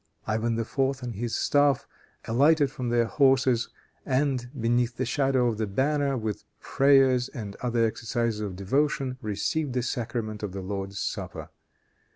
[0.25, 1.03] Ivan IV.
[1.03, 1.85] and his staff
[2.25, 3.69] alighted from their horses,
[4.03, 9.73] and, beneath the shadow of the banner, with prayers and other exercises of devotion, received
[9.73, 11.49] the sacrament of the Lord's Supper.